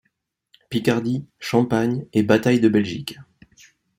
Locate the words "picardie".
0.71-1.27